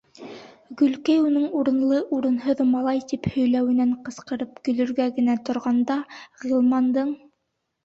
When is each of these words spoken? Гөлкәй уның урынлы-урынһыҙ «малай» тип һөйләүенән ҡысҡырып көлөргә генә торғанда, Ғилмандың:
Гөлкәй 0.77 1.19
уның 1.25 1.43
урынлы-урынһыҙ 1.59 2.63
«малай» 2.71 3.03
тип 3.13 3.29
һөйләүенән 3.37 3.93
ҡысҡырып 4.09 4.57
көлөргә 4.71 5.09
генә 5.21 5.39
торғанда, 5.53 6.01
Ғилмандың: 6.49 7.17